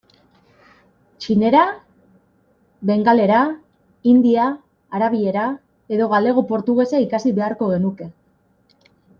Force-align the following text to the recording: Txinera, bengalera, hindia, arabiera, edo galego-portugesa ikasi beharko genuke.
Txinera, 1.23 1.65
bengalera, 2.91 3.43
hindia, 4.13 4.47
arabiera, 5.01 5.47
edo 5.99 6.09
galego-portugesa 6.15 7.07
ikasi 7.09 7.39
beharko 7.41 7.73
genuke. 7.77 8.13